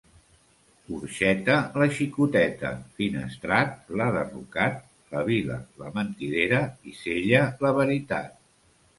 [0.99, 4.79] Orxeta la xicoteta, Finestrat l'ha derrocat,
[5.17, 8.33] la Vila la mentidera i Sella la veritat.